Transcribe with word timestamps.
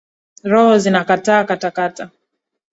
Roho 0.51 0.71
zinakataa 0.83 1.43
katakata 1.45 2.09